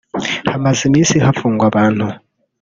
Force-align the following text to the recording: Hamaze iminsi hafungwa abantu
Hamaze 0.51 0.81
iminsi 0.89 1.15
hafungwa 1.25 1.65
abantu 1.71 2.05